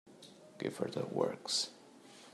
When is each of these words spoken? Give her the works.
Give 0.57 0.77
her 0.77 0.89
the 0.89 1.05
works. 1.05 1.69